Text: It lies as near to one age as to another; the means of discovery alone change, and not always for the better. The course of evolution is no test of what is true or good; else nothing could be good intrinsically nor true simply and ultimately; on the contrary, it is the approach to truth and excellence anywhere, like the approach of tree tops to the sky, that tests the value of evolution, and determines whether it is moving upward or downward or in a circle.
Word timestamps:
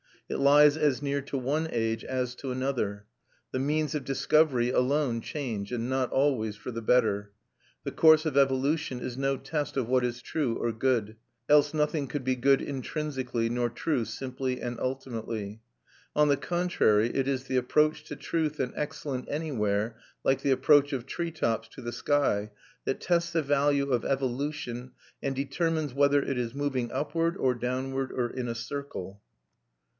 It 0.27 0.37
lies 0.37 0.77
as 0.77 1.01
near 1.01 1.21
to 1.23 1.37
one 1.37 1.67
age 1.71 2.03
as 2.05 2.33
to 2.35 2.51
another; 2.51 3.05
the 3.51 3.59
means 3.59 3.93
of 3.93 4.05
discovery 4.05 4.71
alone 4.71 5.19
change, 5.21 5.71
and 5.71 5.89
not 5.89 6.09
always 6.09 6.55
for 6.55 6.71
the 6.71 6.81
better. 6.81 7.33
The 7.83 7.91
course 7.91 8.25
of 8.25 8.35
evolution 8.37 8.99
is 9.01 9.15
no 9.17 9.35
test 9.37 9.75
of 9.77 9.87
what 9.89 10.05
is 10.05 10.21
true 10.21 10.55
or 10.57 10.71
good; 10.71 11.17
else 11.49 11.73
nothing 11.73 12.07
could 12.07 12.23
be 12.23 12.37
good 12.37 12.61
intrinsically 12.63 13.47
nor 13.49 13.69
true 13.69 14.05
simply 14.05 14.59
and 14.61 14.79
ultimately; 14.79 15.61
on 16.15 16.29
the 16.29 16.37
contrary, 16.37 17.09
it 17.13 17.27
is 17.27 17.43
the 17.43 17.57
approach 17.57 18.03
to 18.05 18.15
truth 18.15 18.59
and 18.59 18.71
excellence 18.75 19.27
anywhere, 19.29 19.97
like 20.23 20.41
the 20.41 20.51
approach 20.51 20.93
of 20.93 21.05
tree 21.05 21.29
tops 21.31 21.67
to 21.67 21.81
the 21.81 21.91
sky, 21.91 22.49
that 22.85 23.01
tests 23.01 23.33
the 23.33 23.43
value 23.43 23.91
of 23.91 24.05
evolution, 24.05 24.93
and 25.21 25.35
determines 25.35 25.93
whether 25.93 26.23
it 26.23 26.39
is 26.39 26.55
moving 26.55 26.89
upward 26.91 27.35
or 27.37 27.53
downward 27.53 28.11
or 28.13 28.29
in 28.29 28.47
a 28.47 28.55
circle. 28.55 29.21